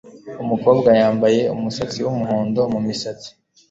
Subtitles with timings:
[0.43, 3.29] Umukobwa yambaye umusatsi wumuhondo mumisatsi.